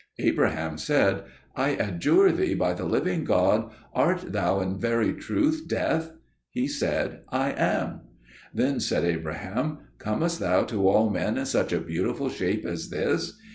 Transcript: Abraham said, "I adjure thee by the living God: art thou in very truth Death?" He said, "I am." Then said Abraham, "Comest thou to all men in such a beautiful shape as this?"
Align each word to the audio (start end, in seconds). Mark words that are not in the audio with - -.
Abraham 0.17 0.79
said, 0.79 1.25
"I 1.55 1.75
adjure 1.75 2.31
thee 2.31 2.55
by 2.55 2.73
the 2.73 2.85
living 2.85 3.23
God: 3.23 3.69
art 3.93 4.31
thou 4.31 4.59
in 4.59 4.79
very 4.79 5.13
truth 5.13 5.65
Death?" 5.67 6.09
He 6.49 6.67
said, 6.67 7.19
"I 7.29 7.51
am." 7.51 8.01
Then 8.51 8.79
said 8.79 9.03
Abraham, 9.05 9.77
"Comest 9.99 10.39
thou 10.39 10.63
to 10.63 10.89
all 10.89 11.11
men 11.11 11.37
in 11.37 11.45
such 11.45 11.71
a 11.71 11.79
beautiful 11.79 12.29
shape 12.31 12.65
as 12.65 12.89
this?" 12.89 13.37